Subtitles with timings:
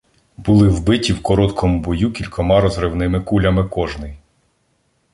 [0.37, 4.13] Були вбиті в короткому бою кількома розривними кулями кожний.